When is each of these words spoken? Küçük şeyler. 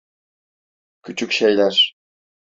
Küçük 1.01 1.31
şeyler. 1.31 1.95